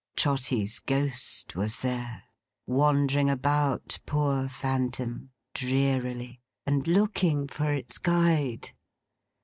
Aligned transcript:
Trotty's 0.15 0.79
ghost 0.79 1.55
was 1.55 1.81
there, 1.81 2.23
wandering 2.65 3.29
about, 3.29 3.99
poor 4.07 4.49
phantom, 4.49 5.29
drearily; 5.53 6.41
and 6.65 6.87
looking 6.87 7.47
for 7.47 7.71
its 7.71 7.99
guide. 7.99 8.71